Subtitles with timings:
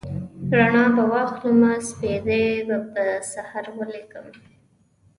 [0.57, 4.27] رڼا به واخلمه سپیدې به پر سحر ولیکم